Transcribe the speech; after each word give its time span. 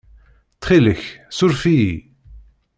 Ttxil-k, 0.53 1.01
ssuref-iyi. 1.29 1.95